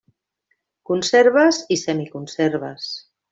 Conserves 0.89 1.59
i 1.77 1.79
semiconserves. 1.83 2.89